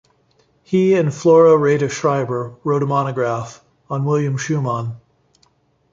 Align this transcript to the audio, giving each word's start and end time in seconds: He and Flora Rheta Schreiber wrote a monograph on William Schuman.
He 0.63 0.95
and 0.95 1.13
Flora 1.13 1.55
Rheta 1.55 1.87
Schreiber 1.87 2.55
wrote 2.63 2.81
a 2.81 2.87
monograph 2.87 3.63
on 3.87 4.03
William 4.03 4.35
Schuman. 4.35 4.95